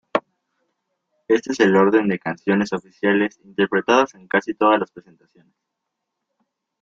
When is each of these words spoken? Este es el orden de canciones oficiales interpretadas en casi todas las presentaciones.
Este 1.27 1.51
es 1.51 1.59
el 1.59 1.75
orden 1.75 2.07
de 2.07 2.17
canciones 2.17 2.73
oficiales 2.73 3.39
interpretadas 3.43 4.15
en 4.15 4.27
casi 4.27 4.55
todas 4.55 4.79
las 4.79 4.89
presentaciones. 4.89 5.53